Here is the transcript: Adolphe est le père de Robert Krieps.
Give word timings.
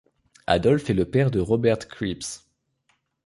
Adolphe 0.47 0.89
est 0.89 0.95
le 0.95 1.05
père 1.05 1.29
de 1.29 1.39
Robert 1.39 1.77
Krieps. 1.87 2.49